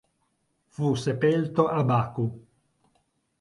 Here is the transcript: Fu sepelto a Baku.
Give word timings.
Fu 0.65 0.95
sepelto 0.95 1.67
a 1.67 1.83
Baku. 1.83 2.45